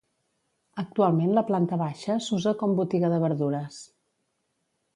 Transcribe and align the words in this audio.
Actualment 0.83 1.33
la 1.39 1.43
planta 1.49 1.79
baixa 1.83 2.15
s'usa 2.29 2.53
com 2.63 2.73
botiga 2.81 3.13
de 3.15 3.21
verdures. 3.27 3.79